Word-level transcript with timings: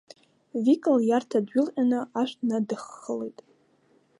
Вика 0.63 0.91
лиарҭа 1.03 1.39
дҩылҟьаны 1.45 1.99
ашә 2.21 2.35
днадыххылоит. 2.39 3.37